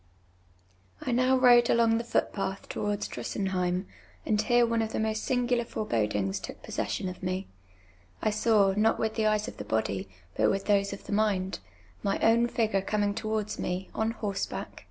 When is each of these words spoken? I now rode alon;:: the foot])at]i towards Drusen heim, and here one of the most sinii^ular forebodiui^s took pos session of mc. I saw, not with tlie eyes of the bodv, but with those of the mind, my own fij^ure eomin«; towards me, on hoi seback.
I 1.01 1.11
now 1.11 1.37
rode 1.37 1.69
alon;:: 1.69 1.99
the 1.99 2.03
foot])at]i 2.03 2.57
towards 2.69 3.07
Drusen 3.07 3.49
heim, 3.49 3.85
and 4.25 4.41
here 4.41 4.65
one 4.65 4.81
of 4.81 4.93
the 4.93 4.99
most 4.99 5.29
sinii^ular 5.29 5.63
forebodiui^s 5.67 6.41
took 6.41 6.63
pos 6.63 6.73
session 6.73 7.07
of 7.07 7.21
mc. 7.21 7.45
I 8.19 8.31
saw, 8.31 8.73
not 8.75 8.97
with 8.97 9.13
tlie 9.13 9.27
eyes 9.29 9.47
of 9.47 9.57
the 9.57 9.63
bodv, 9.63 10.07
but 10.35 10.49
with 10.49 10.65
those 10.65 10.91
of 10.91 11.03
the 11.03 11.11
mind, 11.13 11.59
my 12.01 12.17
own 12.21 12.47
fij^ure 12.47 12.83
eomin«; 12.83 13.15
towards 13.15 13.59
me, 13.59 13.91
on 13.93 14.09
hoi 14.09 14.31
seback. 14.33 14.79